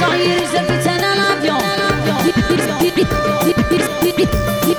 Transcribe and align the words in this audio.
saw 0.00 0.14
you 0.14 0.32
use 0.40 0.54
a 0.54 0.62
putain 0.62 1.02
à 1.02 1.14
l'avion. 1.20 1.58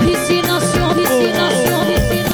Piscination, 0.02 0.86
piscination, 0.86 0.86
piscination. 0.94 1.78
L'avion. 1.82 2.32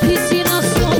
Piscination. 0.00 0.93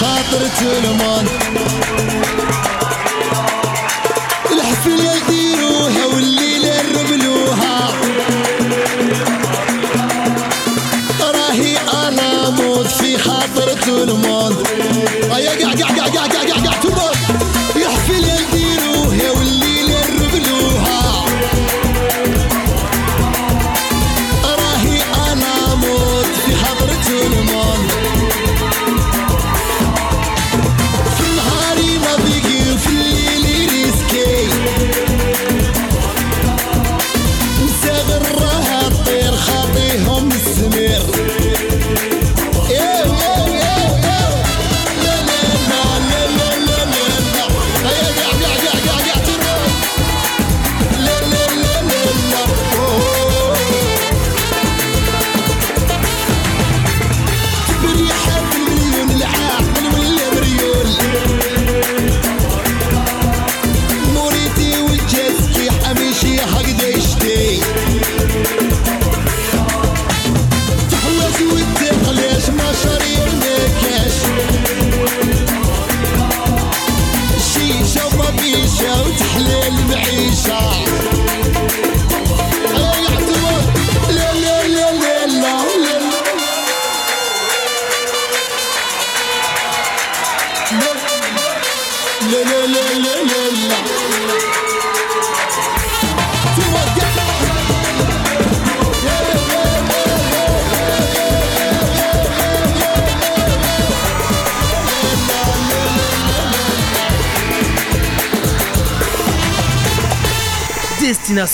خاطر 0.00 0.48
تلمان 0.58 1.24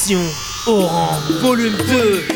Émission 0.08 0.30
Orange, 0.68 1.32
volume 1.40 1.76
2. 1.88 2.35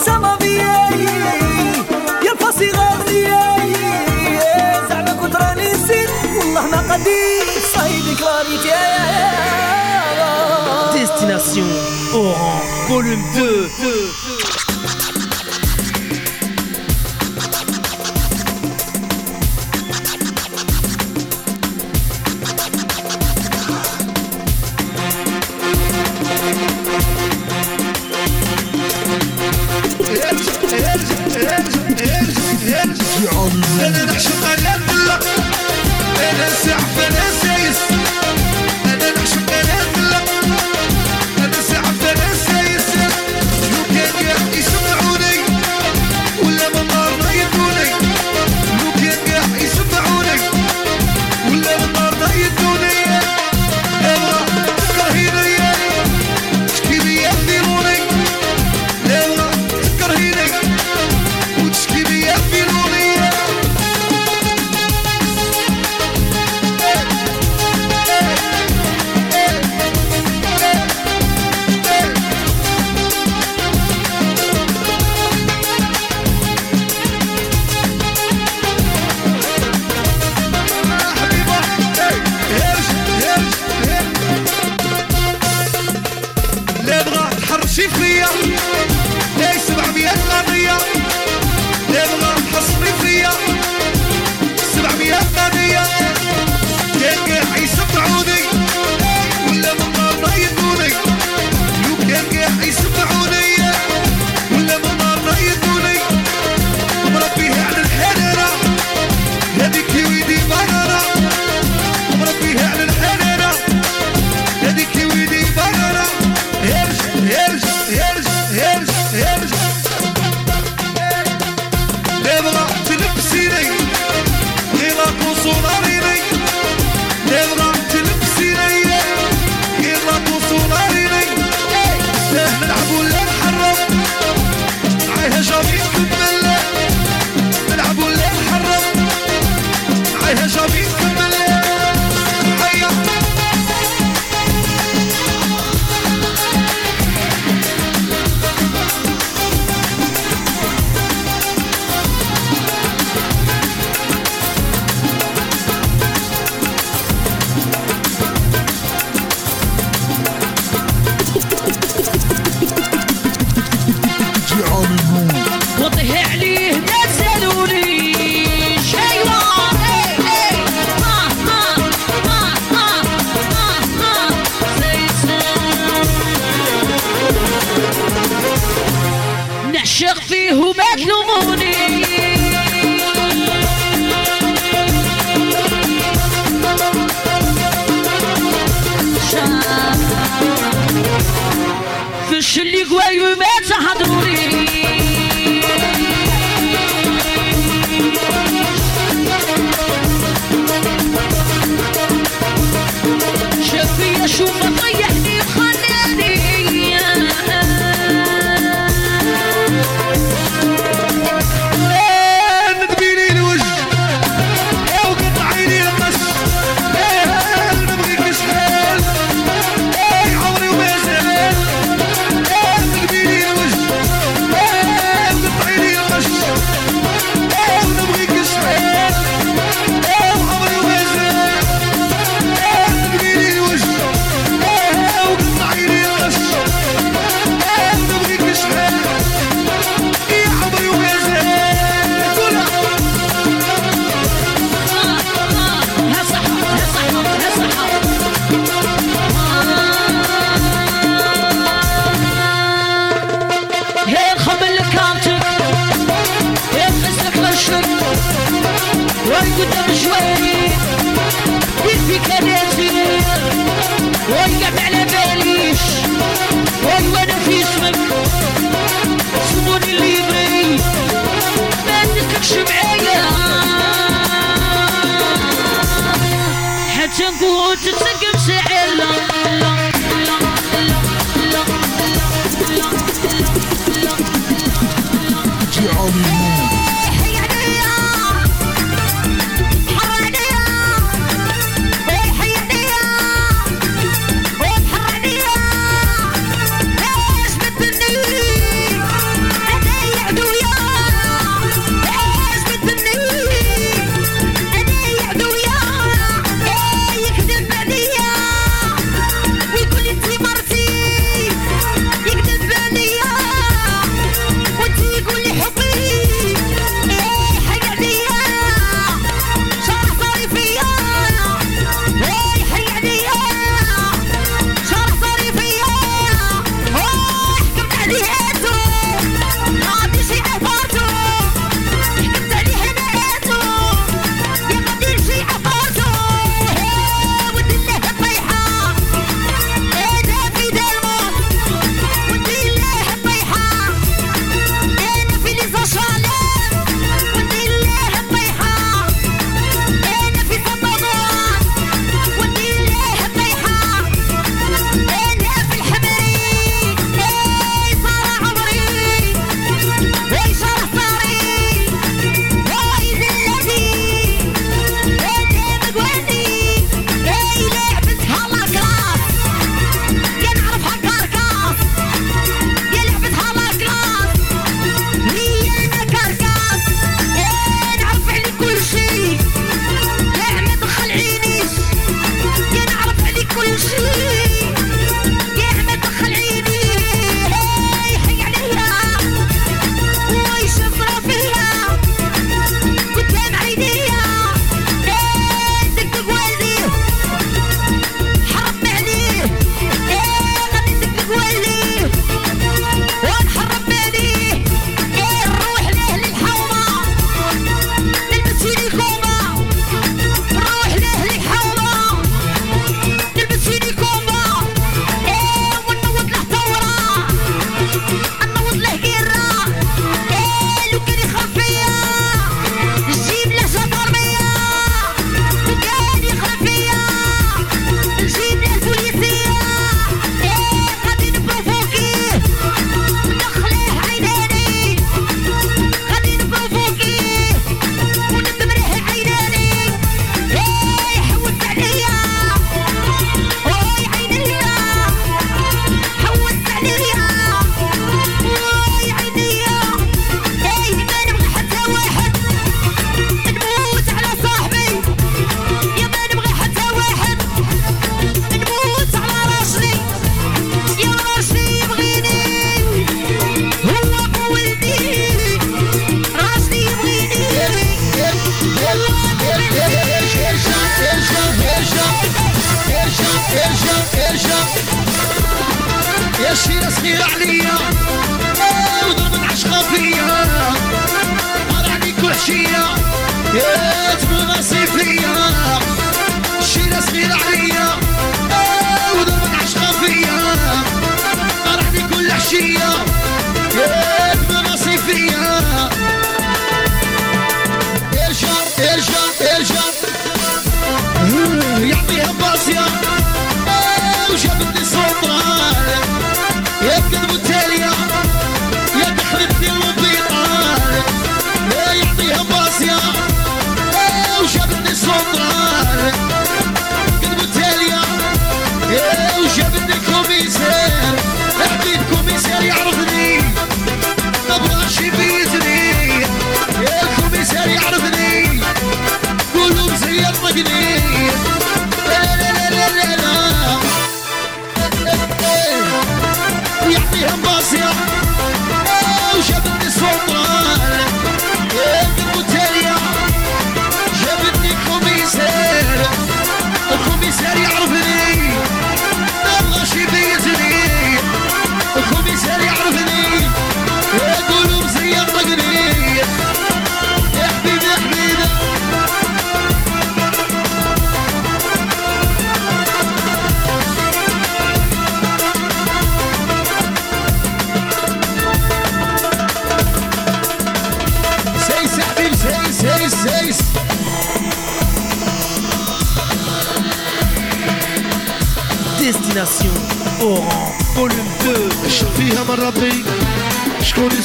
Sama 0.00 0.38
vieille 0.40 1.47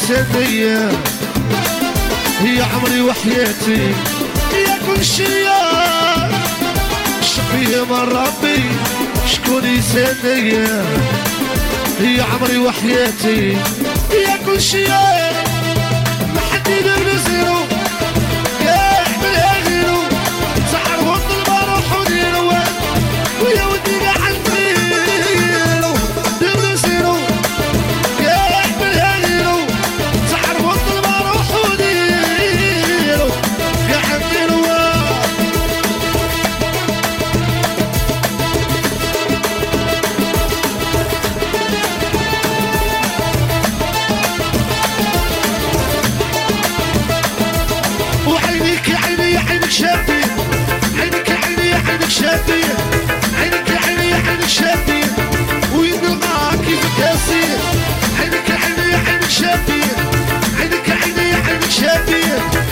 الجسدية 0.04 0.90
هي 2.40 2.62
عمري 2.62 3.02
وحياتي. 3.02 3.94
يا 4.54 4.80
كل 4.88 5.06
شيء 5.06 5.50
شقي 7.22 7.86
من 7.86 7.92
ربي. 7.92 8.64
شكون 9.28 9.66
يسدية 9.66 10.84
هي 12.00 12.22
عمري 12.22 12.58
وحياتي. 12.58 13.58
يا 14.12 14.40
كل 14.46 14.62
شيء 14.62 15.23
Yeah. 62.14 62.63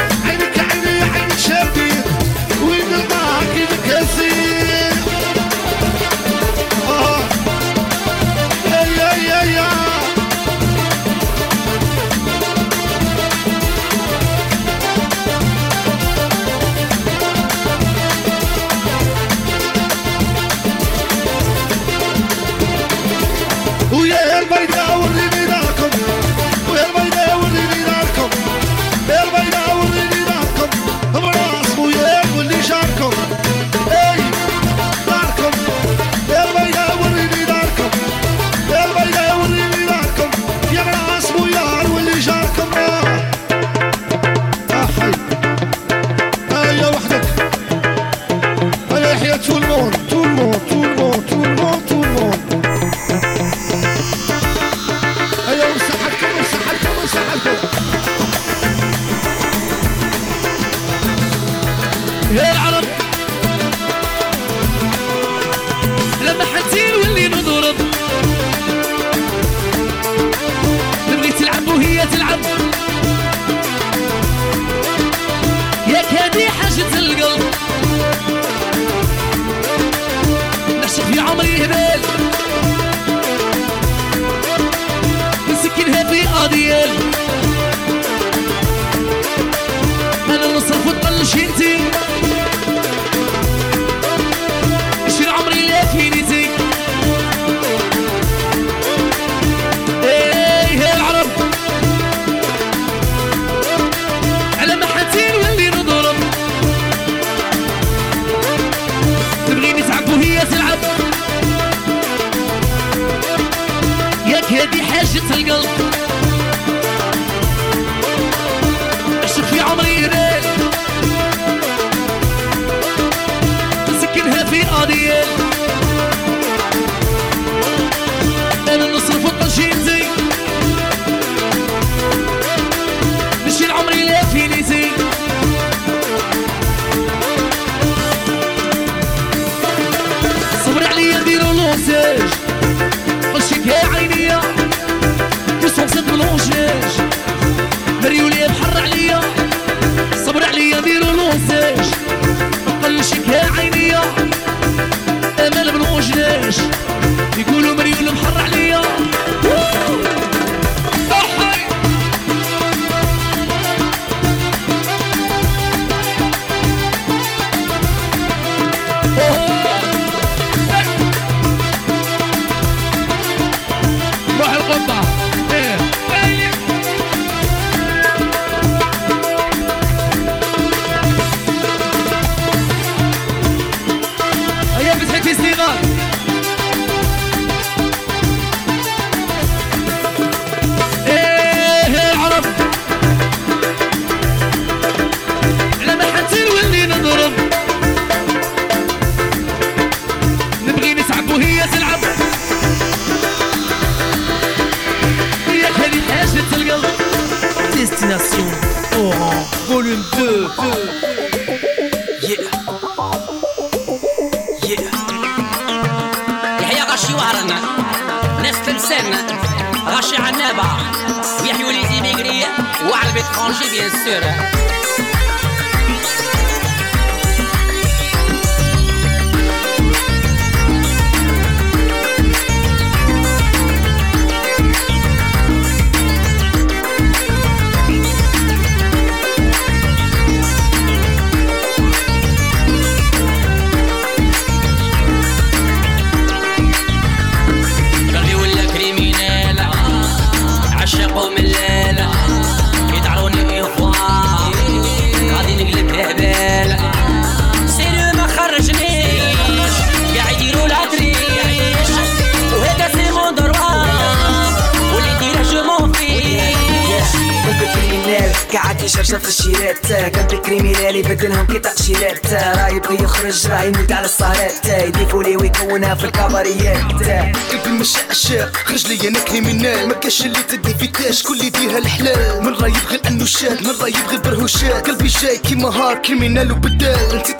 جاي 285.61 285.61
كيما 285.61 285.69
هار 285.69 285.99
كريمينال 285.99 286.53
وبدال 286.53 287.13
انت 287.15 287.31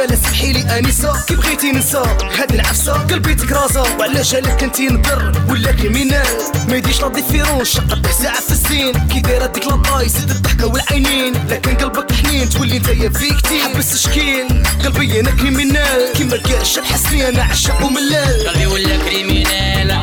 ايمالا 0.00 0.16
سمحي 0.16 0.52
لي 0.52 0.78
انسة 0.78 1.24
كي 1.26 1.34
بغيتي 1.34 1.72
ننسى 1.72 2.02
هاد 2.38 2.54
العفسة 2.54 2.92
قلبي 2.92 3.34
تكرازة 3.34 3.96
وعلى 3.98 4.22
جالك 4.22 4.62
انتي 4.62 4.86
نضر 4.86 5.32
ولا 5.48 5.72
كريمينال 5.72 6.26
ما 6.68 6.76
يديش 6.76 7.00
لا 7.00 7.08
ديفيرون 7.08 7.64
شقة 7.64 8.02
ساعة 8.22 8.40
في 8.40 8.50
الزين 8.50 9.08
كي 9.08 9.20
دايرة 9.20 9.46
ديك 9.46 9.66
لاطاي 9.66 10.08
زيد 10.08 10.30
الضحكة 10.30 10.66
والعينين. 10.66 11.32
لكن 11.48 11.74
قلبك 11.74 12.12
حنين 12.12 12.48
تولي 12.48 12.78
نتايا 12.78 13.08
فيكتي. 13.08 13.60
حبس 13.62 13.96
شكيل 13.96 14.62
قلبي 14.84 15.20
أنا 15.20 15.30
كريمينال. 15.30 16.12
كيما 16.16 16.34
الكاش 16.34 16.78
الحسني 16.78 17.28
أنا 17.28 17.42
عشاق 17.42 17.84
وملال. 17.84 18.48
قلبي 18.48 18.66
ولا 18.66 18.96
كريمينال؟ 18.96 20.02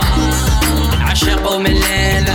عشاق 1.01 1.51
وملال. 1.51 2.27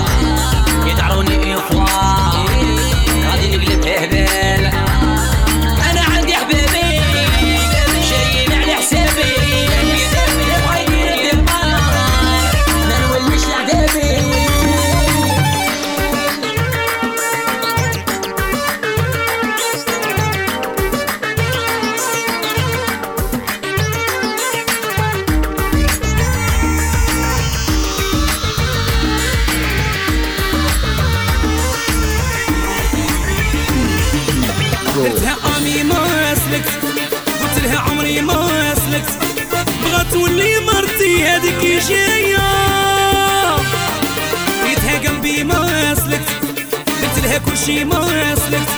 قلت 47.62 47.68
لها 47.70 47.75
كل 47.75 47.79
شي 47.79 47.85
ما 47.85 48.33
اسلكت 48.33 48.70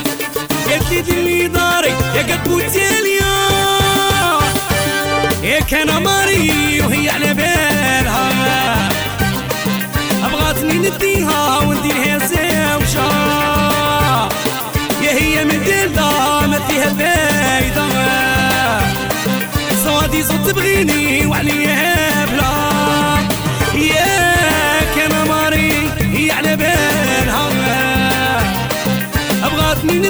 قالت 0.69 0.91
لي 0.91 1.01
ديري 1.01 1.47
داري 1.47 1.89
يا 2.15 2.21
قد 2.21 2.49
بوتيليا 2.49 3.35
يا 5.43 5.59
كان 5.59 6.03
ماري 6.03 6.81
وهي 6.81 7.09
على 7.09 7.33
بالها 7.33 8.89
بغاتني 10.31 10.73
نديها 10.73 11.59
ونديرها 11.59 12.17
زوجة 12.17 13.09
يا 15.01 15.11
هي 15.11 15.45
من 15.45 15.63
ما 16.47 16.59
فيها 16.67 16.89
فايدة 16.89 17.85
صوادي 19.85 20.23
صوت 20.23 20.49
تبغيني 20.49 21.25
وعليها 21.25 22.24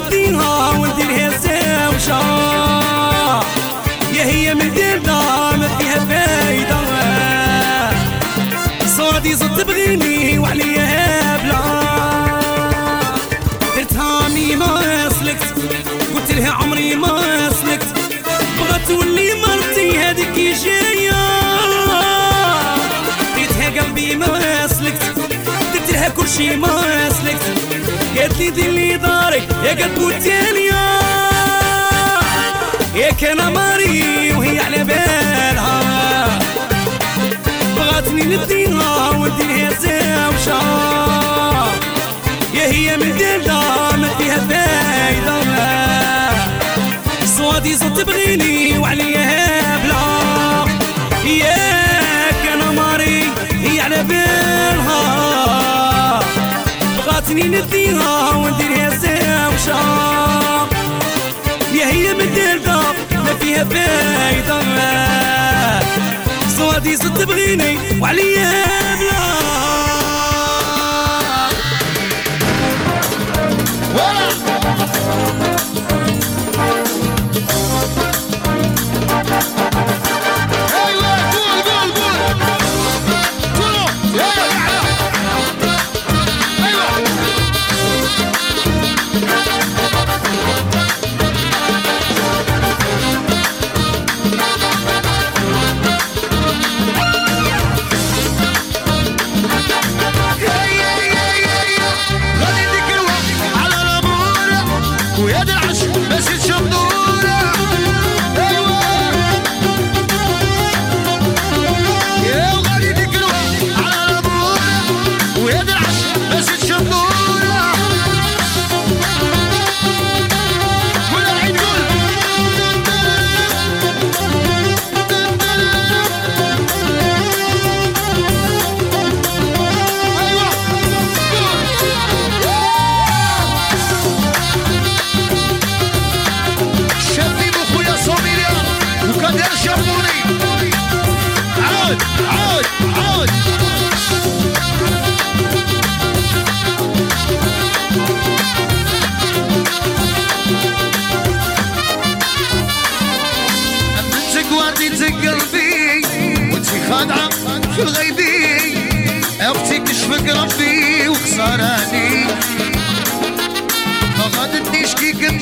نديها 0.00 0.70
ونديرها 0.70 1.28
زوجة 1.38 2.20
يا 4.12 4.24
هي 4.24 4.54
من 4.54 4.74
دلدة 4.74 5.56
ما 5.56 5.68
فيها 5.78 5.98
فايدة. 6.08 6.76
صوتي 8.96 9.36
صوت 9.36 9.60
تبغيني 9.60 10.38
وعليها 10.38 11.36
بلا 11.36 11.60
درتها 13.76 14.28
مي 14.28 14.56
ما 14.56 15.08
سلكت 15.20 15.54
قلت 16.14 16.30
لها 16.32 16.50
عمري 16.50 16.94
ما 16.94 17.50
سلكت. 17.62 17.86
بغات 18.58 18.80
تولي 18.86 19.34
مرتي 19.34 19.98
هذيك 19.98 20.58
جاية. 20.64 21.16
ديتها 23.36 23.80
قلبي 23.80 24.16
ما 24.16 24.66
سلكت 24.66 25.02
درت 25.74 25.90
لها 25.90 26.08
كل 26.08 26.28
شي 26.28 26.56
ما 26.56 27.08
سلكت. 27.10 27.65
قالت 28.18 28.38
لي 28.38 28.50
دير 28.50 28.70
لي 28.70 28.96
دارك 28.96 29.48
يا 29.64 29.70
قلب 29.70 29.98
التالية 30.08 30.86
يا 32.94 33.10
كان 33.20 33.52
ماري 33.52 34.32
وهي 34.32 34.60
على 34.60 34.84
بالها. 34.84 36.38
بغاتني 37.76 38.22
نديها 38.36 39.10
ونديرها 39.10 39.70
زوجة 39.80 40.60
يا 42.54 42.66
هي 42.72 42.96
من 42.96 43.12
دلدة 43.18 43.60
ما 43.96 44.08
فيها 44.18 44.38
فايدة. 44.48 45.36
صوادي 47.38 47.76
صوت 47.76 48.00
تبغيني 48.00 48.78
وعليها 48.78 49.78
بلا 49.84 50.06
ياك 51.30 51.55
بغاتني 57.26 57.48
نديها 57.48 58.30
ونديرها 58.36 58.90
زوجة 58.90 59.76
يا 61.74 61.86
هي 61.86 62.14
من 62.14 62.34
دلدة 62.34 62.80
ما 63.12 63.34
فيها 63.40 63.64
فايدة. 63.64 64.60
صوادي 66.56 66.96
صوت 66.96 67.18
تبغيني 67.18 67.78
وعليها 68.00 68.64
بلا. 68.96 69.26
أيوه 73.98 75.55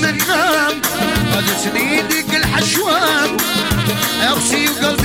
من 0.01 0.21
غام 0.29 0.81
غدت 1.35 1.75
إيدك 1.75 2.35
الحشوان 2.35 3.37
اغسي 4.23 4.65
وقلبي 4.69 5.04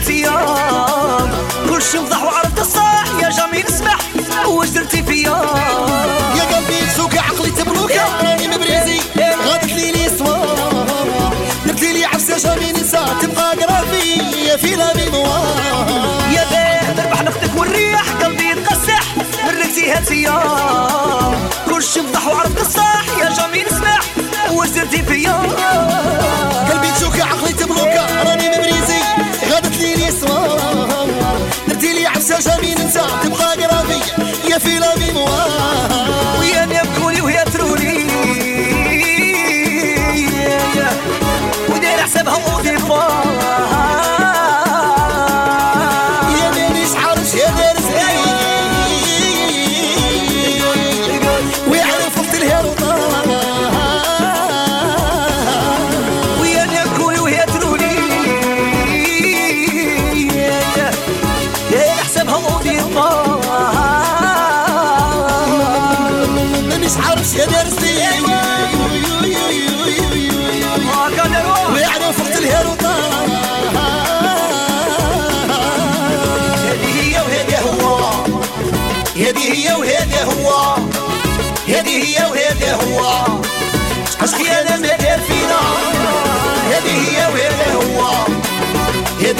حياتي 0.00 0.24
كلشي 1.68 1.98
وضح 1.98 2.22
وعرفت 2.22 2.58
الصح. 2.58 3.04
يا 3.22 3.28
جميل 3.28 3.66
اسمح 3.66 3.98
واش 4.46 4.68
درتي 4.68 5.02
فيا 5.02 5.42
يا 6.36 6.44
قلبي 6.56 6.90
سوكا 6.96 7.20
عقلي 7.20 7.50
تبروكا 7.50 7.94
إيه، 7.94 8.30
راني 8.32 8.48
مبريزي 8.48 9.00
إيه، 9.18 9.24
إيه. 9.24 9.34
غادت 9.34 9.72
ليلي 9.72 10.18
سوا 10.18 10.36
درت 11.66 11.82
لي 11.82 12.04
عفسه 12.04 12.36
جميل 12.36 12.74
نسى 12.80 13.04
تبقى 13.22 13.56
قرافي. 13.56 14.20
في 14.58 14.74
لا 14.76 14.96
ميموار 14.96 15.56
يا 16.30 16.44
بيه 16.50 16.92
تربح 17.02 17.22
نفسك 17.22 17.50
والريح 17.56 18.02
قلبي 18.22 18.54
تقسح 18.54 19.02
مرتي 19.44 19.92
هاتيا 19.92 20.40
كلشي 21.70 22.00
وضح 22.00 22.26
وعرفت 22.26 22.60
الصح. 22.60 23.02
يا 23.20 23.28
جميل 23.30 23.66
feel 34.60 34.84
of 34.84 34.98
me. 34.98 35.09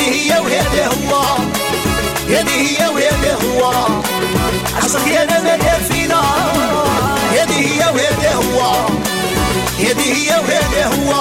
هي 0.00 0.40
وهذا 0.40 0.86
هو. 0.86 1.22
هذه 2.28 2.50
هي 2.50 2.88
وهذا 2.88 3.38
هو. 3.44 3.72
عشق 4.76 5.08
يا 5.08 5.24
نبات 5.24 5.82
فينا. 5.92 6.22
هذه 7.32 7.60
هي 7.60 7.80
وهذا 7.94 8.32
هو. 8.34 8.86
هذه 9.78 10.12
هي 10.12 10.30
وهذا 10.30 10.84
هو. 10.86 11.12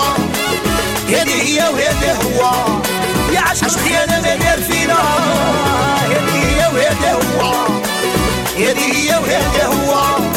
هذه 1.09 1.41
هي 1.41 1.59
وهذا 1.73 2.17
هو. 2.23 2.51
يا 3.33 3.39
عشق 3.39 3.87
يا 3.91 4.05
نبات 4.05 4.59
فينا. 4.71 4.99
هذه 6.11 6.35
هي 6.43 6.61
وهذا 6.73 7.11
هو. 7.13 7.51
هذه 8.57 8.93
هي 8.93 9.09
وهذا 9.09 9.65
هو. 9.67 10.28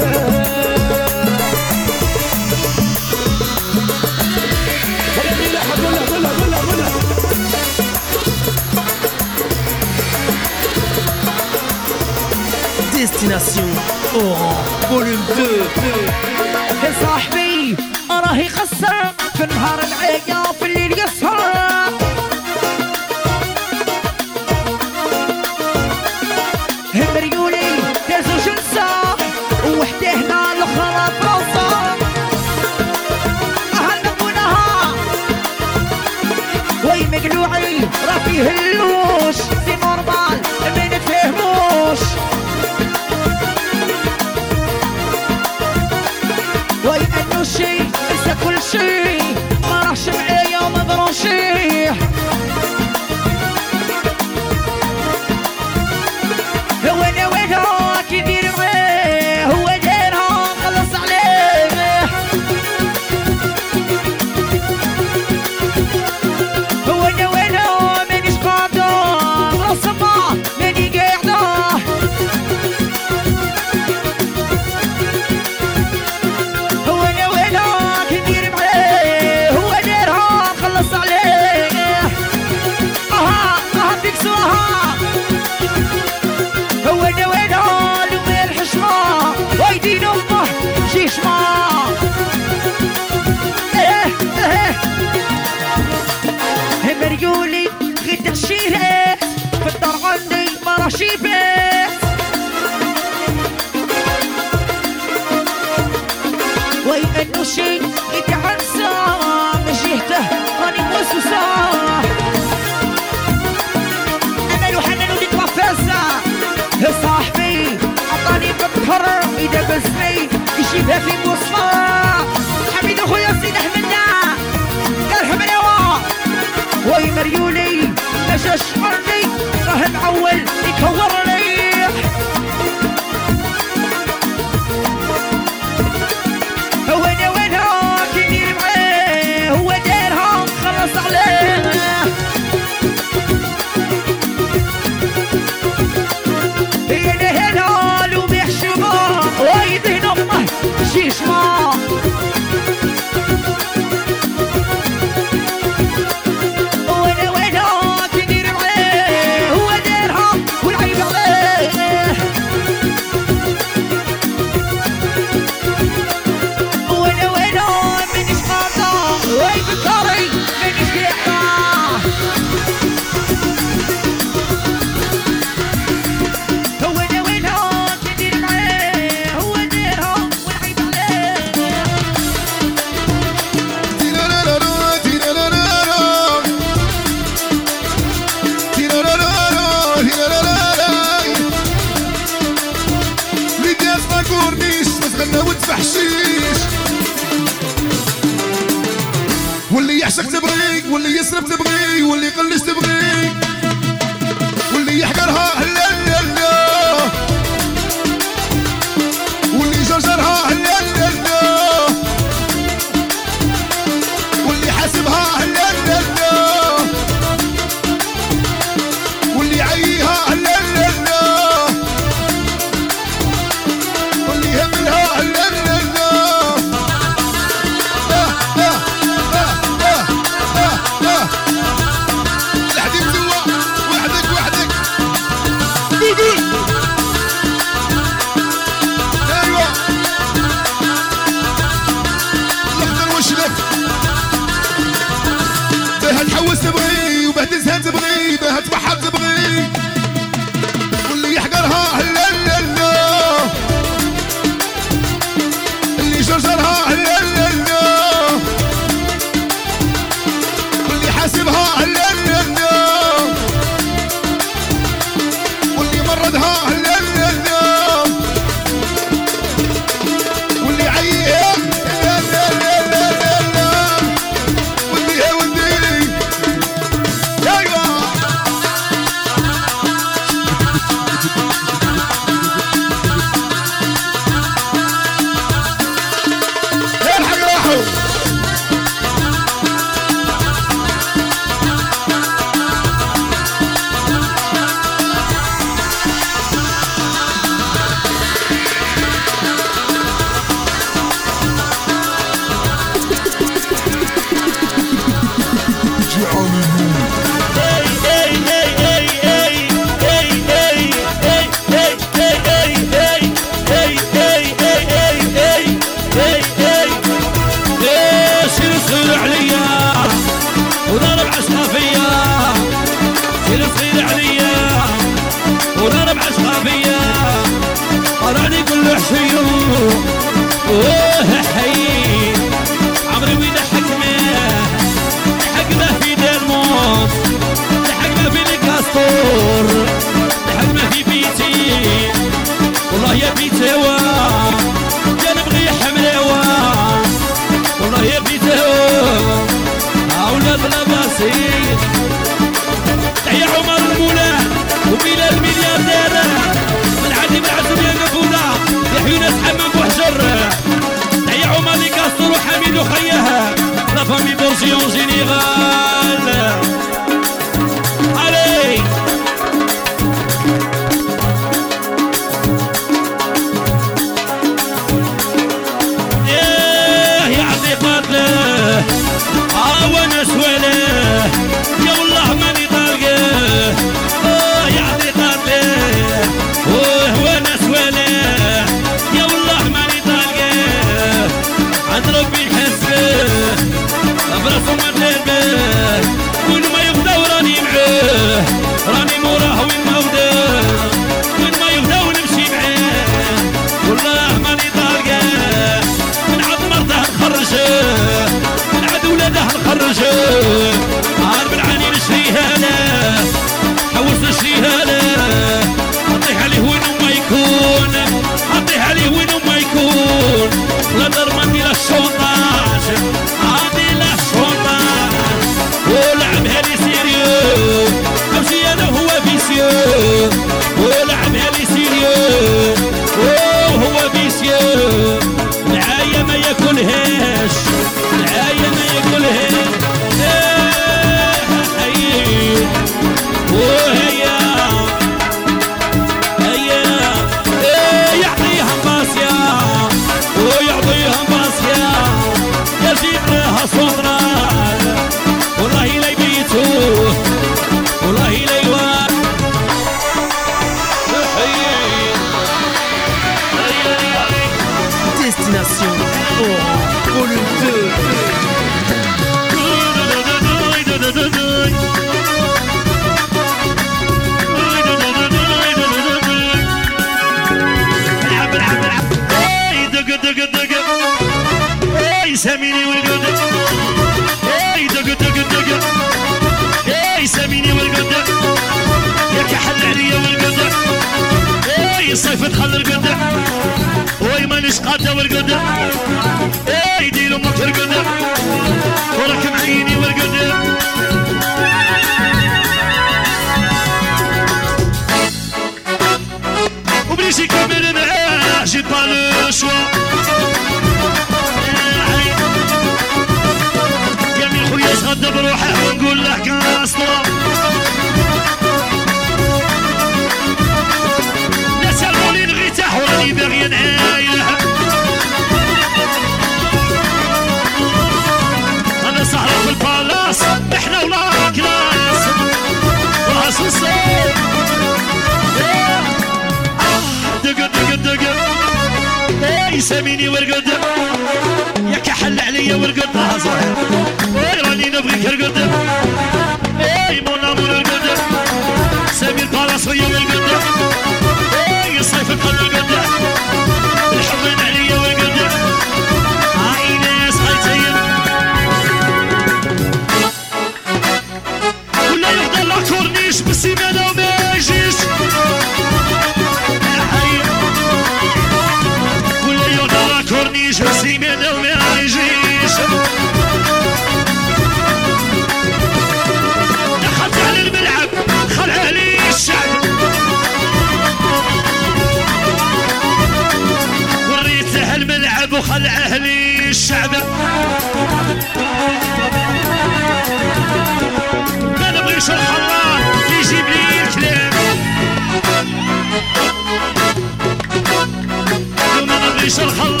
وما 599.59 600.00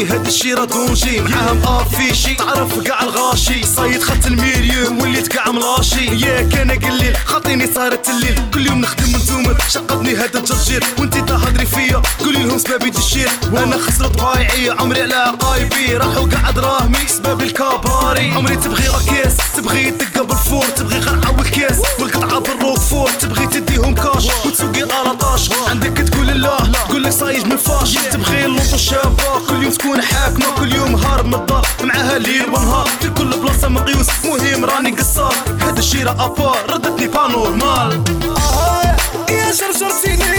الشيرة 0.00 0.64
دونجي 0.64 1.20
معاهم 1.20 1.62
افيشي 1.64 2.34
تعرف 2.34 2.78
كاع 2.78 3.02
الغاشي. 3.02 3.66
صايد 3.76 4.02
خدت 4.02 4.26
المليون 4.26 5.02
وليت 5.02 5.28
كاع 5.28 5.50
ملاشي. 5.50 6.26
ياك 6.26 6.54
أنا 6.54 6.74
قليل. 6.74 7.16
خاطيني 7.24 7.74
صارت 7.74 8.08
الليل. 8.08 8.42
كل 8.54 8.66
يوم 8.66 8.80
نخدم 8.80 9.16
نتوما 9.16 9.58
شقدني 9.68 10.16
هذا 10.16 10.38
الترجير 10.38 10.84
وانتي 10.98 11.20
تهضري 11.20 11.66
فيا. 11.66 12.02
قولي 12.24 12.42
لهم 12.42 12.58
سبابي 12.58 12.90
تشير. 12.90 13.28
أنا 13.48 13.78
خسرت 13.78 14.16
ضايعية 14.16 14.72
عمري 14.72 15.02
على 15.02 15.14
عقايبي 15.14 15.96
راحوا 15.96 16.28
كاع 16.28 16.50
دراهمي 16.50 17.06
سباب 17.06 17.42
الكاباري 17.42 18.30
عمري 18.30 18.56
تبغي 18.56 18.88
راكيس. 18.88 19.36
تبغي 19.56 19.90
دقة 19.90 20.24
بالفور. 20.24 20.64
تبغي 20.76 20.98
غرعة 20.98 21.38
والكاس 21.38 21.78
والقطعة 21.98 22.38
بالروفور 22.38 23.10
تبغي 23.10 23.46
تديهم 23.46 23.94
كاش. 23.94 24.26
وتسوقي 24.44 24.82
الارطاش 24.82 25.50
عندك 25.68 26.08
تقول 26.08 26.26
لا. 26.26 26.56
تقول 26.88 27.02
لك 27.02 27.12
صايج 27.12 27.44
من 27.44 27.56
فاش. 27.56 27.94
تبغي 27.94 28.44
اللوطو 28.44 28.74
الشابة 28.74 29.46
كل 29.48 29.62
يوم 29.62 29.72
تكون 29.82 30.02
حاكمة 30.02 30.46
كل 30.58 30.74
يوم 30.74 30.94
هارب 30.94 31.26
من 31.26 31.34
الدار. 31.34 31.66
معاها 31.84 32.18
ليل 32.18 32.48
ونهار 32.48 32.88
في 33.00 33.10
كل 33.10 33.30
بلاصة 33.30 33.68
مقيوس 33.68 34.06
مهم 34.24 34.64
راني 34.64 34.90
قصار. 34.90 35.34
هذا 35.60 35.78
الشيرة 35.78 36.10
ابار 36.10 36.56
ردتني 36.68 37.06
با 37.06 37.28
نورمال. 37.28 38.04
آه 38.36 38.96
يا 39.30 39.50
جرجرتيني 39.50 40.36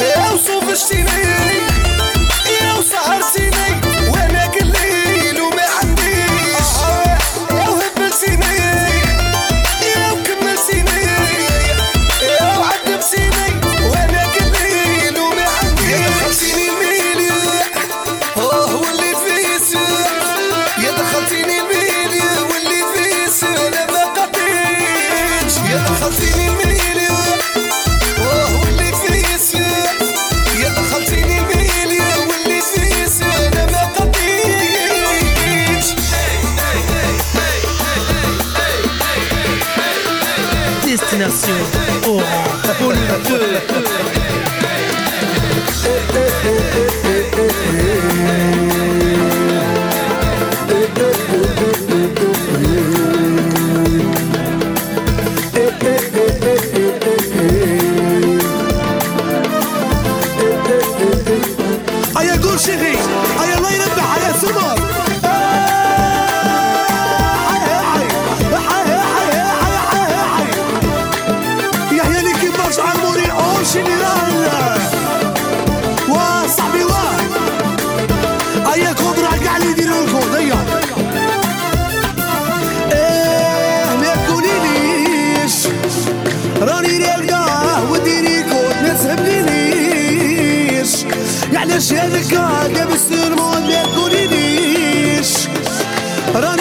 يا 0.00 0.32
وصوفشتيني 0.32 1.10
يا 1.10 1.73
good. 43.60 43.93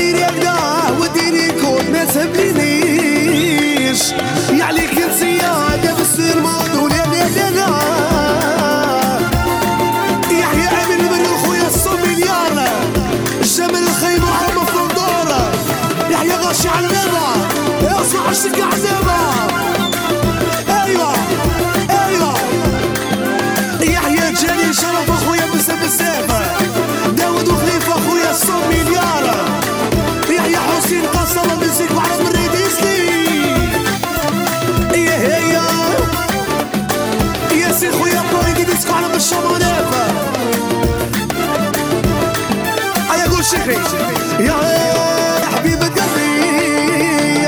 راني 0.04 0.14
نلقاه 0.14 0.99
وديني 0.99 1.47
كود 1.51 1.89
ما 1.89 2.04
تهبلينيش 2.06 4.01
يعليك 4.51 5.01
انت 5.01 5.22
يا 5.22 5.80
لابس 5.84 6.20
المود 6.20 6.76
ولا 6.84 6.95
لا 6.95 7.30
لا 7.36 7.49
لا 7.49 7.68
يحيى 10.32 10.68
أمين 10.86 10.99
المريض 10.99 11.36
خويا 11.45 11.68
الصوم 11.68 11.99
مليار 12.01 12.51
الجمل 13.41 13.84
الخيمة 13.84 14.30
وحرمة 14.30 14.66
في 14.66 14.76
الدور 14.76 15.30
يحيى 16.12 16.32
غاشي 16.36 16.70
على 16.70 16.88
اصبح 18.01 18.30
الشقة 18.30 18.66
عزيمة 18.66 19.18
أيوه 20.70 21.14
أيوه. 21.14 21.53
يا 43.68 44.53
حبيب 45.55 45.80
قلبي 45.80 47.47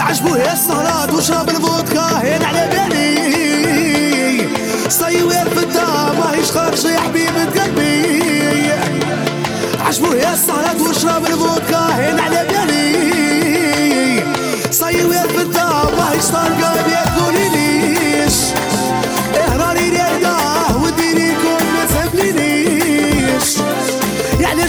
عجبو 0.00 0.34
هي 0.34 0.52
السهرات 0.52 1.12
وشرب 1.14 1.48
الفودكا 1.48 2.20
هين 2.22 2.42
على 2.44 2.68
بالي. 2.72 4.48
صيوير 4.88 5.48
في 5.54 5.62
الدار 5.64 6.14
ماهيش 6.18 6.50
خارج 6.50 6.84
يا 6.84 7.00
حبيب 7.00 7.36
قلبي. 7.58 8.72
عجبو 9.86 10.12
هي 10.12 10.32
السهرات 10.32 10.80
وشرب 10.80 11.26
الفودكا 11.26 11.96
هين 11.96 12.20
على 12.20 12.46
بالي. 12.48 12.90
صيوير 14.70 15.28
في 15.28 15.42
الدار 15.42 15.92
ماهيش 15.98 16.24
طارقة 16.24 16.72
ما 16.74 17.09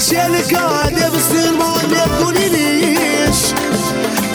يعني 0.09 0.43
شالك 0.43 0.53
لابس 0.91 1.31
المول 1.31 1.91
ما 1.91 2.05
تقوليليش 2.17 3.37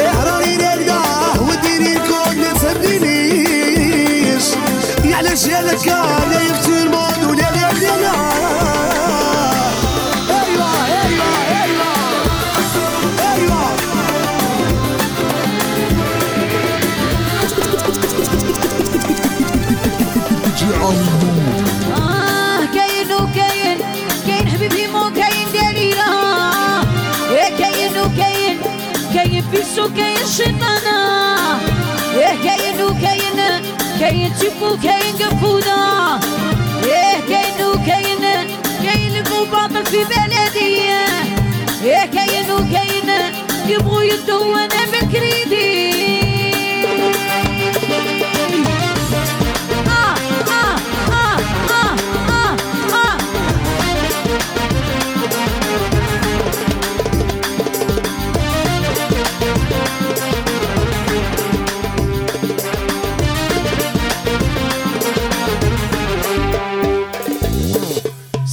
اهراني 0.00 0.56
نلقاه 0.56 1.42
وديني 1.42 1.94
كون 1.94 2.36
ما 2.38 2.52
تهبلينيش 2.52 4.44
يعني 5.04 5.36
شالك 5.36 5.86
لابس 5.86 6.65
كاين 29.86 29.94
بيسو 29.94 29.94
كاين 29.94 30.26
شيطانة 30.26 31.60
يا 32.16 32.34
كاين 32.44 32.82
وكاين 32.82 33.62
كاين 34.00 34.32
تيبو 34.40 34.76
كاين 34.82 35.14
قفودة 35.14 36.20
يا 36.86 37.20
كاين 37.28 37.66
وكاين 37.66 38.48
كاين 38.84 39.26
المباطل 39.26 39.86
في 39.86 40.04
بلدي. 40.04 40.76
يا 41.84 42.06
كاين 42.06 42.50
وكاين 42.50 43.10
يبغوا 43.68 44.02
يدوا 44.02 44.56
أنا 44.64 44.86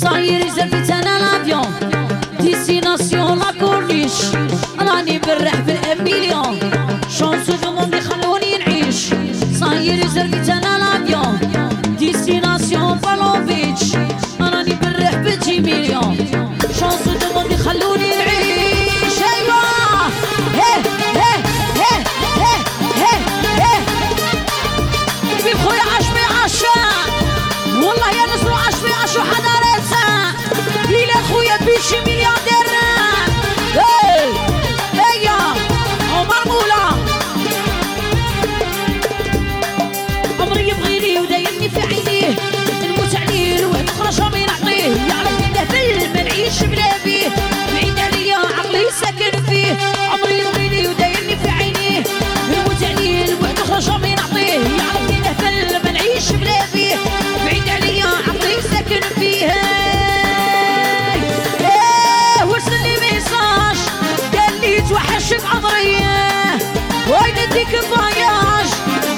صاير 0.04 0.50
زفت 0.50 0.92
أنا 0.92 1.20
لافيون 1.20 1.74
ديستيناسيون 2.40 3.40
لا 3.40 3.52
كورنيش 3.60 4.12
راني 4.80 5.20
برح 5.20 5.56
بالامبليون 5.60 6.60
شونس 7.20 7.50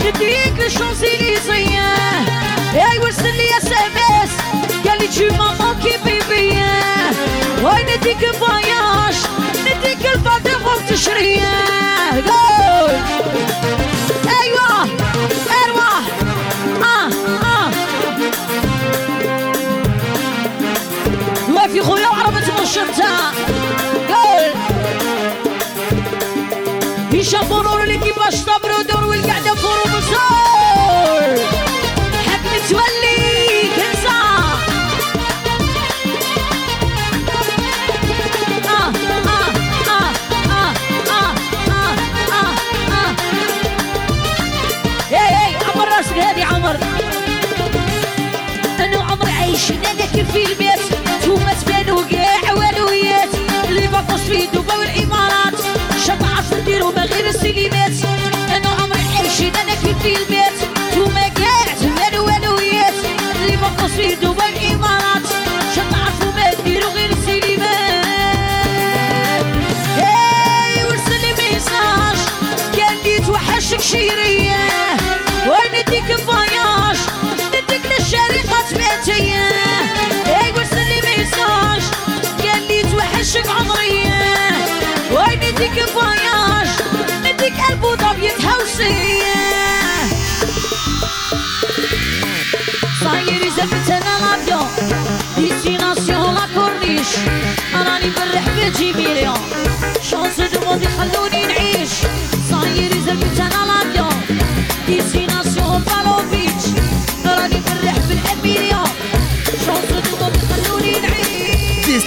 je 0.04 0.10
dis 0.12 0.52
que 0.58 0.70
Champs-Élysées, 0.70 1.78
et 2.74 2.78
I 2.78 2.80
will 3.00 3.14
send 3.14 3.38
the 3.38 3.48
SMS, 3.62 4.32
qu'elle 4.84 5.04
est 5.04 5.12
tu 5.12 5.26
m'as 5.38 5.56
manqué 5.56 5.98
bébé, 6.04 6.44
ouais, 7.64 7.84
ne 7.84 7.98
dis 8.04 8.16
que 8.16 8.32
voyage, 8.38 9.22
ne. 9.66 11.65
العشيرية 73.96 74.98
ونديك 75.48 76.16
فياش 76.16 76.98
نديك 77.48 77.86
للشريحة 78.00 78.64
بيتية 78.72 79.50
ايقول 80.28 80.66
سلي 80.68 81.02
ما 81.04 81.10
ينساش 81.18 81.84
توحشك 82.92 83.48
عمرية 83.50 84.26
ونديك 85.12 85.86
فياش 85.86 86.70
نديك 87.24 87.54
قلب 87.70 87.84
وضبية 87.84 88.32
هوسية 88.32 89.36
صاير 93.04 93.50
زبتنا 93.50 94.20
لابيو 94.22 94.68
ديستيناسيون 95.38 96.34
لا 96.36 96.48
كورنيش 96.56 97.08
راني 97.74 98.10
برح 98.10 98.50
بجيبيريا 98.58 99.34
شانس 100.12 100.42
دموضي 100.42 100.88
خلوني 100.88 101.46
نعيش 101.46 101.90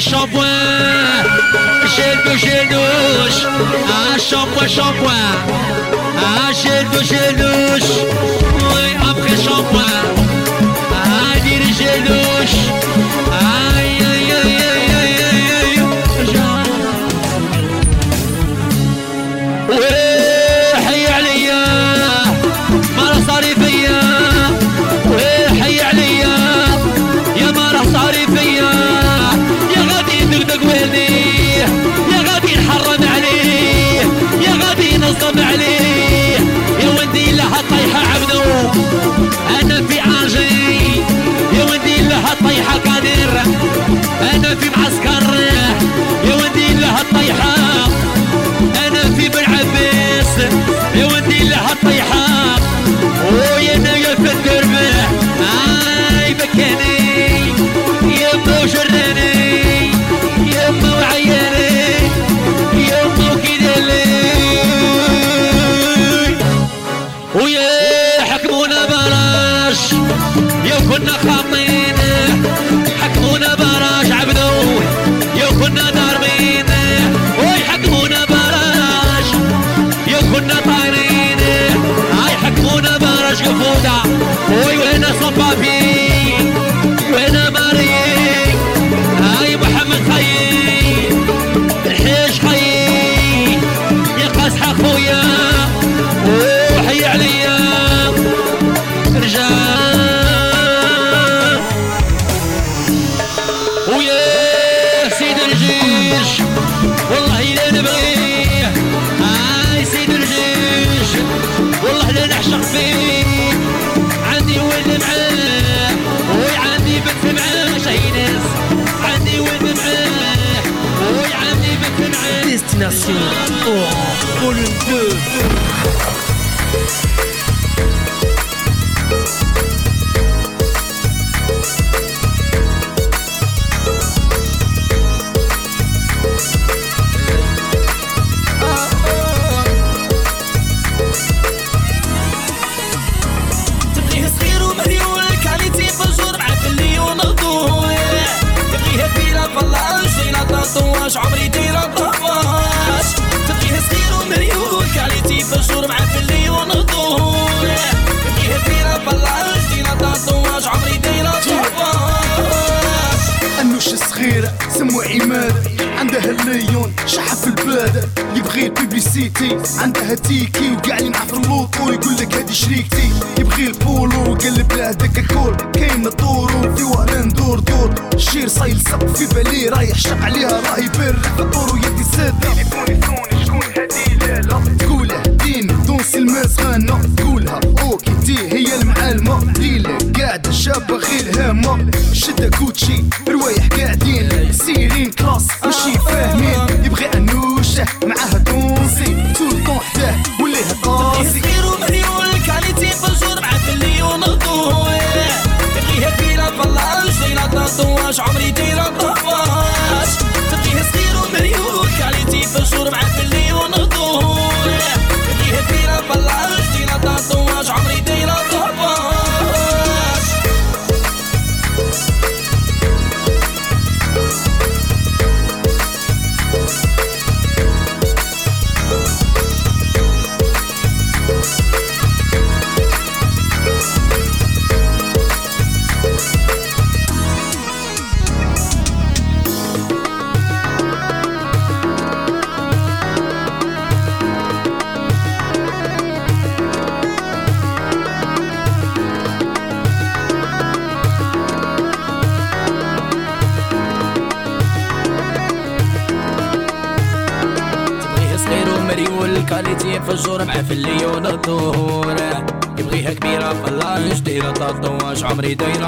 shampoing, 0.00 1.24
gel 1.96 2.18
de 2.24 2.36
gel 2.38 2.68
douche, 2.68 3.44
un 3.44 4.14
ah, 4.14 4.18
shampoing, 4.18 4.68
shampoing, 4.68 5.34
un 6.16 6.48
ah, 6.48 6.52
gel 6.52 6.88
de 6.90 7.04
gel 7.04 7.36
douche, 7.36 8.06
oui, 8.70 8.96
après 9.10 9.36
shampoing, 9.36 9.82
un 10.92 11.10
ah, 11.10 11.74
gel 11.78 12.04
douche. 12.04 12.87
الطيحان 51.82 52.60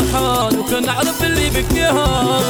دموعها 0.00 0.50
لو 0.50 0.64
كان 0.64 0.86
نعرف 0.86 1.22
اللي 1.22 1.50
بكاها 1.50 2.40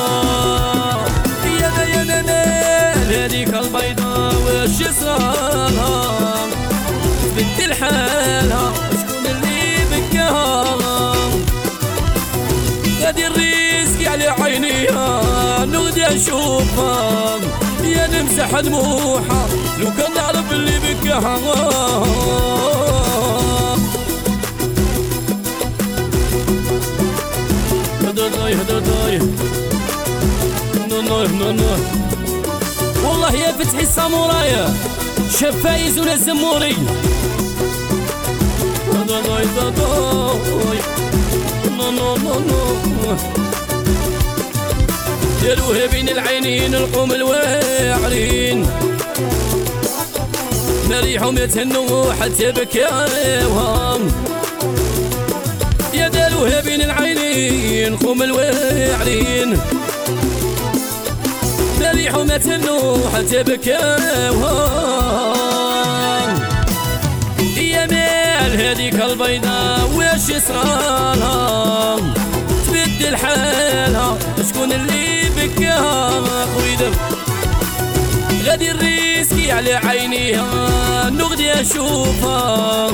يا 1.61 1.70
نا 1.76 1.84
يا 1.84 2.05
نا 2.05 2.22
نا 2.22 2.92
هذيك 2.92 3.49
البيضاء 3.49 4.34
واش 4.47 4.80
يصرالها 4.80 6.47
بنت 7.36 7.68
لحالها 7.68 8.72
شكون 8.92 9.26
اللي 9.26 9.76
بكاها 9.92 10.64
غادي 13.03 13.26
الريسك 13.26 14.07
على 14.07 14.24
عينيها 14.28 15.64
نغدي 15.64 16.07
اشوفها 16.07 17.38
يا 17.84 18.07
نمسح 18.07 18.61
دموعها 18.61 19.47
لو 19.78 19.86
كان 19.99 20.14
نعرف 20.14 20.53
اللي 20.53 20.78
بكاها 20.78 21.38
نو 31.09 31.23
نو 31.23 31.27
نو 31.27 31.53
نو 31.53 31.77
والله 33.05 33.35
يا 33.35 33.53
فتحي 33.53 33.83
السامورايا 33.83 34.75
شاف 35.41 35.63
فايز 35.63 35.99
ولا 35.99 36.17
زموري. 36.17 36.77
هدا 38.93 39.21
داي 39.21 39.45
دا 39.57 39.69
داي 39.71 40.79
نو 41.77 41.91
نو 41.91 42.17
نو 42.17 42.35
نو 42.39 43.17
ديروها 45.43 45.87
بين 45.87 46.09
العينين 46.09 46.75
القوم 46.75 47.13
الواعرين. 47.13 48.67
مريحهم 50.91 51.39
يتهنوا 51.39 52.13
حتى 52.13 52.53
بكاوهم 52.53 54.13
يا 55.95 56.09
داروها 56.09 56.61
العينين 56.85 57.97
قوم 57.97 58.23
الواعرين. 58.23 59.61
مريحهم 61.85 62.30
يتهنوا 62.30 62.97
حتى 63.14 63.43
بكاوهم 63.43 65.35
يا 67.57 67.87
مال 67.87 68.61
هذيك 68.61 68.95
البيضاء 68.95 69.91
واش 69.97 70.28
يصرالها 70.28 71.97
تبدل 72.68 73.16
حالها 73.16 74.18
شكون 74.49 74.72
اللي 74.72 75.30
بكاها 75.37 76.47
خويدر 76.55 76.93
غادي 78.47 78.70
الريسكي 78.70 79.53
على 79.53 79.74
عينيها 79.74 81.11
نغدي 81.11 81.53
أشوفها. 81.53 82.91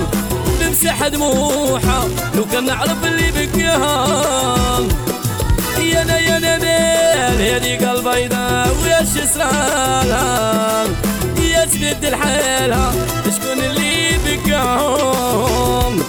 نمسح 0.63 1.09
دموعها 1.09 2.09
لو 2.35 2.45
كان 2.53 2.65
نعرف 2.65 3.05
اللي 3.05 3.31
بكاها 3.47 4.79
يا 6.09 6.19
يا 6.19 6.39
مال 6.59 7.43
هذيك 7.43 7.83
البيضاء 7.83 8.69
واش 8.85 9.23
يصرالها 9.25 10.85
يا 11.53 11.65
تبدل 11.65 12.15
حالها 12.15 12.93
شكون 13.37 13.65
اللي 13.65 14.11
بكاهم 14.27 16.03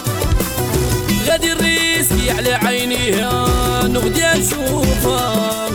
غادي 1.27 1.51
الريسكي 1.53 2.31
على 2.31 2.53
عينيها 2.53 3.47
نغدي 3.87 4.25
اشوفها 4.25 5.67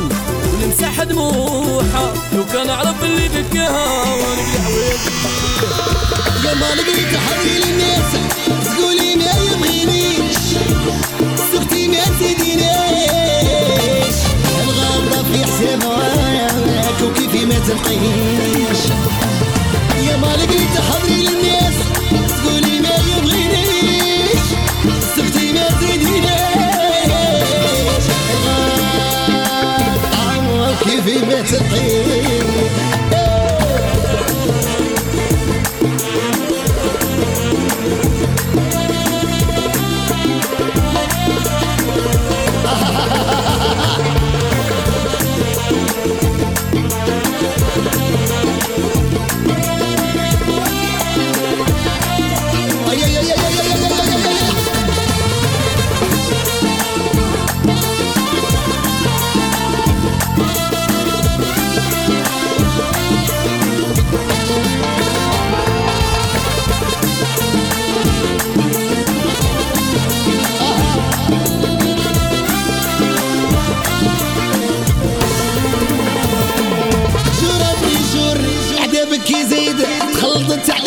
ونمسح 0.62 1.02
دموعها 1.02 2.12
لو 2.32 2.44
كان 2.52 2.70
اعرف 2.70 3.04
اللي 3.04 3.28
بكاها 3.28 4.04
ونبيع 4.14 4.60
حويجي 4.64 5.06
يا 6.48 6.54
ما 6.54 6.74
لقيت 6.74 7.16
حبيل 7.26 7.62
الناس 7.62 8.12
تقولي 8.76 9.16
ما 9.16 9.32
يبغينيش 9.52 10.36
سختي 11.52 11.88
ما 11.88 12.04
تدينيش 12.20 12.66
الغلطة 15.44 15.48
في 15.58 16.46
حسابك 16.48 17.02
وكيفي 17.02 17.46
ما 17.46 17.58
تلقينيش 17.58 18.80
يا 20.08 20.16
ما 20.16 20.26
لقيت 20.36 20.74
حبيل 20.90 21.28
الناس 21.28 21.74
تقولي 22.42 22.80
ما 22.80 22.94
يبغينيش. 23.16 24.46
سختي 25.16 25.52
ما 25.52 25.68
تدينيش 25.80 26.26
الغلطة 29.76 30.70
وكيفي 30.70 31.18
ما 31.26 31.40
تلقينيش 31.42 31.95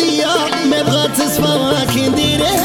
عليا 0.00 0.64
ما 0.64 0.82
بغات 0.82 1.10
تصفى 1.10 1.86
كي 1.94 2.08
نديرها 2.08 2.59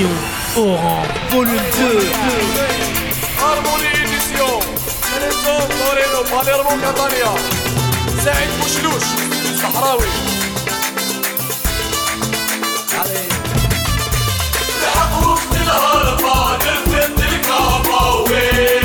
édition 0.00 0.08
Oran 0.56 1.02
Volume 1.30 1.60
2 1.78 2.10
Harmoni 3.38 3.86
édition 4.04 4.58
Téléphone 5.12 5.68
Torino 5.78 6.20
Palermo 6.30 6.70
Catania 6.82 7.32
سعيد 8.24 8.48
بوشلوش 8.62 9.02
صحراوي 9.62 10.06
لحقوا 14.82 15.36
من 15.50 15.56
الهربان 15.62 16.60
في 16.90 17.06
الكاباوي 17.06 18.79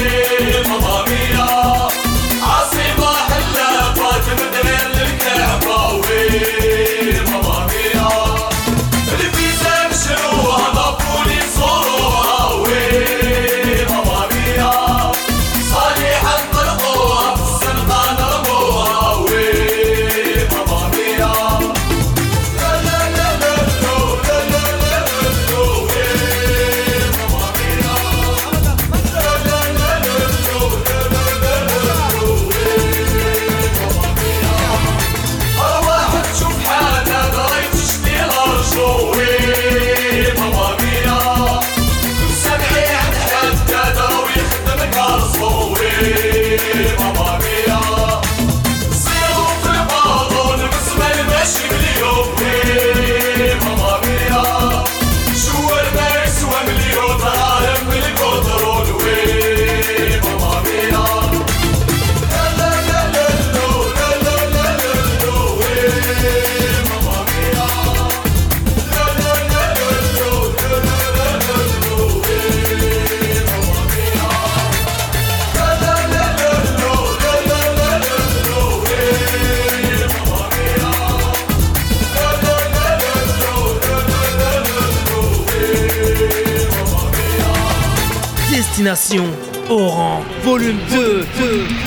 Oran, 89.67 90.23
volume 90.43 90.79
2. 90.89 90.95
2, 90.95 91.25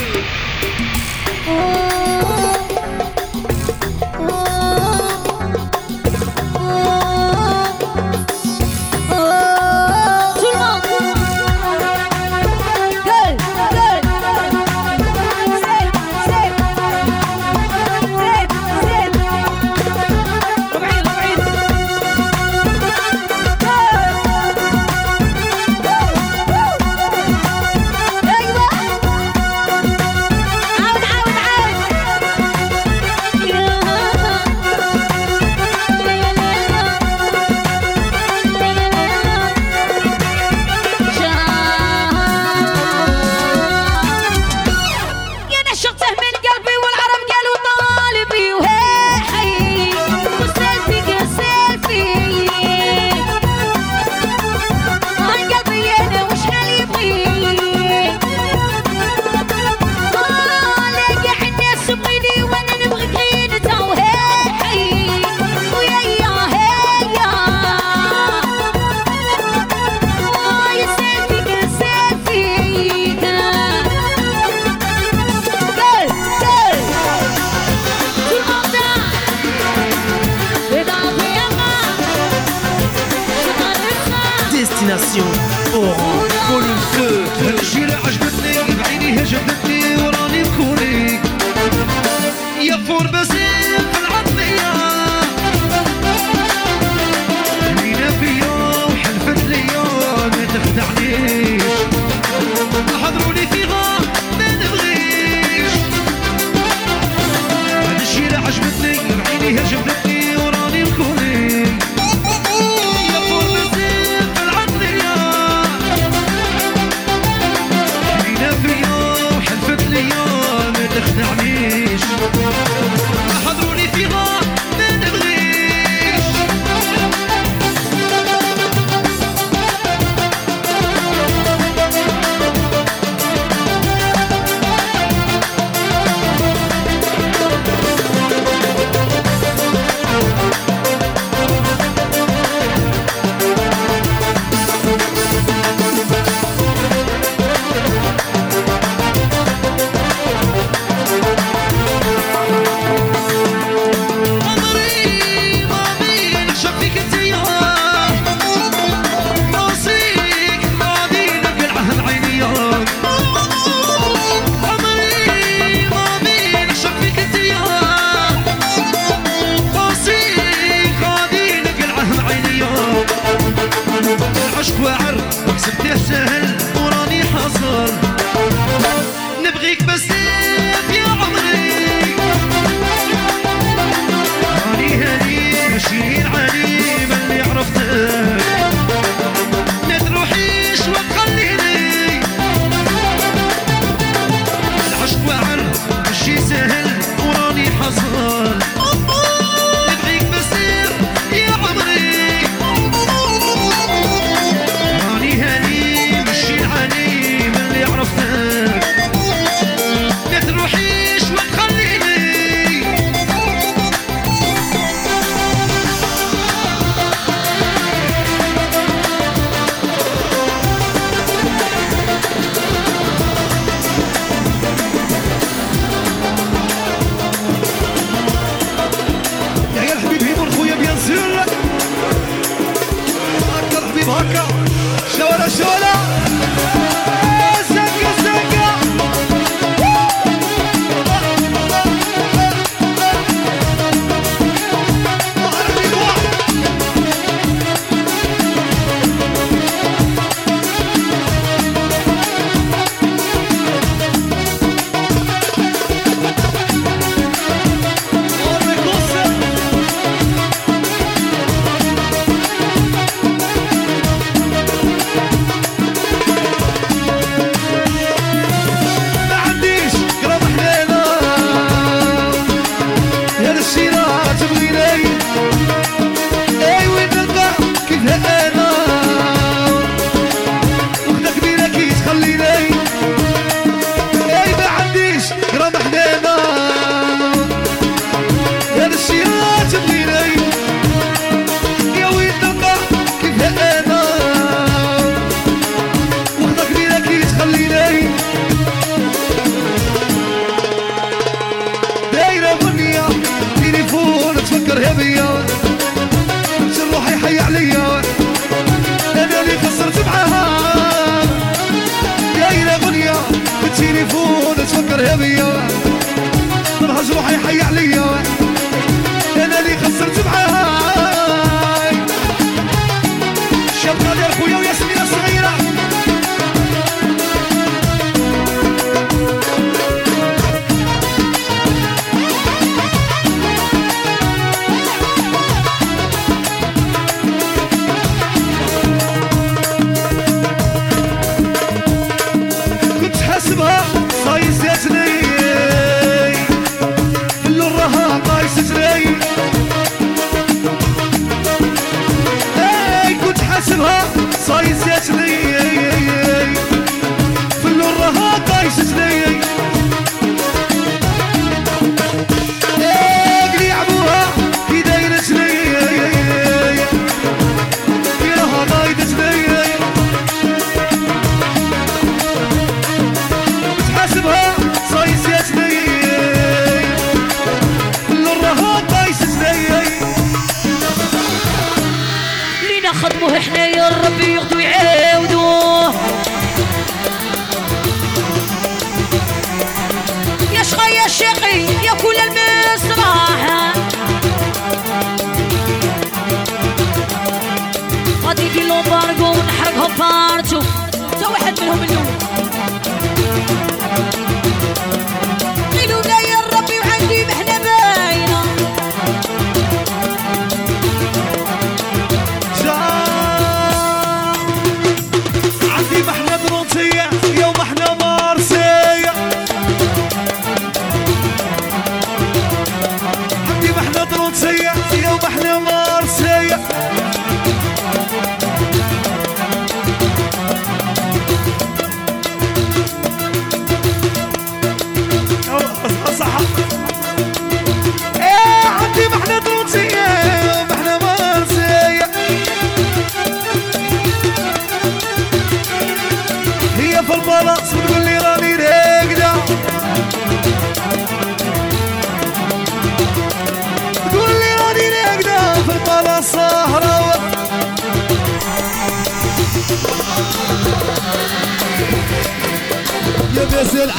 2. 0.02 0.07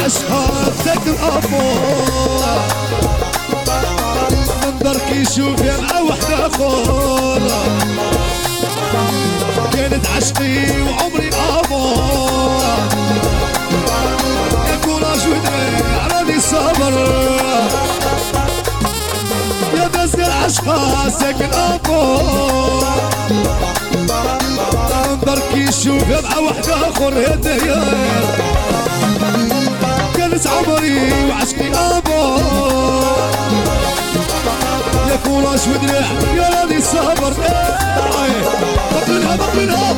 الاشهار 0.09 0.73
زاد 0.85 1.07
الأمور 1.07 2.59
من 4.63 4.79
برك 4.81 5.11
يشوف 5.11 5.61
يا 5.61 6.01
وحده 6.09 6.49
فورة 6.49 7.51
كانت 9.73 10.05
عشقي 10.17 10.81
وعمري 10.81 11.29
امور 11.29 12.61
يا 14.69 14.75
كوراج 14.85 15.19
راني 16.11 16.39
صابر 16.39 16.93
يا 19.77 19.87
بس 19.87 20.15
الاشهار 20.15 21.09
ساكن 21.19 21.49
امور 21.53 22.83
بركي 25.25 25.71
شوف 25.71 26.03
يبقى 26.09 26.43
وحده 26.43 26.75
اخر 26.89 27.13
هدايا 27.33 27.83
جلس 30.19 30.47
عمري 30.47 31.13
وعشقي 31.29 31.67
آبا. 31.73 32.41
يا 35.09 35.15
كولاش 35.25 35.59
ودرع 35.67 36.07
يا 36.35 36.49
راني 36.49 36.81
صابر. 36.81 37.33
إيه. 37.43 38.41
ضرب 38.93 39.09
منها 39.09 39.35
ضرب 39.35 39.55
منها. 39.55 39.93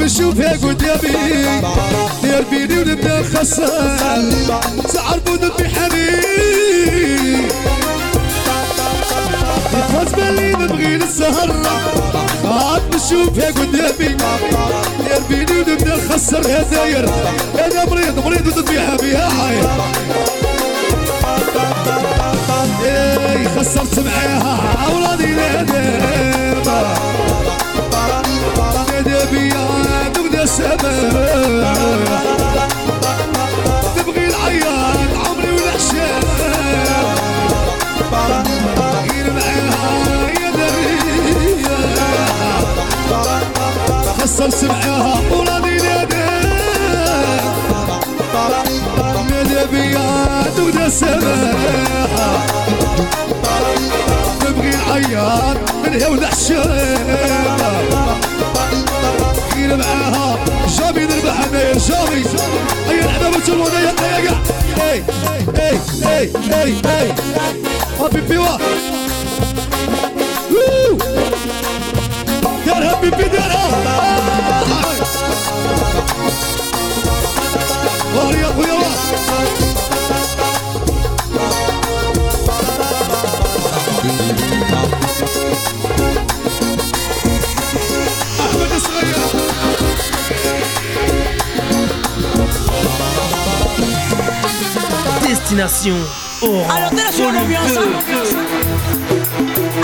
بشوفها 0.00 0.52
قد 0.52 0.82
يبي 0.82 1.16
دير 2.22 2.44
بيني 2.50 2.78
ونبدا 2.78 3.22
خسر 3.22 3.96
سعر 4.86 5.18
بودن 5.26 5.50
حبيب 5.50 7.50
يتفز 9.74 10.14
بالي 10.14 10.52
نبغي 10.52 10.96
للسهر 10.96 11.52
عاد 12.44 12.82
بشوفها 12.90 13.46
قد 13.50 13.74
يبي 13.74 14.08
دير 14.08 15.22
بيني 15.28 15.58
ونبدا 15.60 15.96
خسر 16.14 16.48
يا 16.50 16.62
داير 16.62 17.08
أنا 17.66 17.84
مريض 17.90 18.24
مريض 18.26 18.46
وتطبيحها 18.46 18.96
بيها 18.96 19.28
عاير 19.42 19.68
خسرت 23.58 23.98
معاها. 23.98 24.69
تبغي 33.96 34.24
العياط 34.28 35.10
عمري 35.26 35.50
والعشاق 35.52 36.24
غير 39.10 39.26
معاها 39.32 39.92
يا 40.40 40.50
دنيا. 40.50 41.78
خسر 44.22 44.50
سمعها 44.50 45.14
ولادي 45.30 45.76
ناداك 45.76 46.14
نادى 49.30 49.62
بيا 49.72 50.08
دودا 50.56 50.86
تبغي 54.40 54.70
العياط 54.74 55.56
من 55.84 55.92
هنا 55.94 56.08
والعشاق 56.08 57.06
غير 59.54 59.70
معاها. 59.76 60.19
(شوفي 61.20 62.22
شوفي 62.22 62.90
أي 62.90 63.00
العبة 63.04 63.38
بتشلون 63.38 63.72
يا 63.72 63.94
يا 64.18 64.34
أي 64.82 65.04
أي 65.58 65.78
أي 66.06 66.30
أي 66.62 66.74
أي 66.86 67.12
حبيبي 68.00 68.38
وا 68.38 68.56
دار 72.66 72.88
حبيبي 72.88 73.22
دار 73.22 73.52
ظهري 78.14 78.40
يا 78.40 78.46
خويا 78.46 79.69
Destination 95.50 95.96
Aura. 96.42 96.74
Alors 96.74 96.90
t'es 96.90 97.02
là 97.02 97.10
sur 97.10 97.32
l'ambiance. 97.32 97.72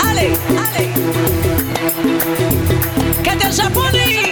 Allez, 0.09 0.31
allez. 0.57 0.89
Qu'est-ce 3.21 3.57
que 3.57 3.63
japonais 3.63 4.26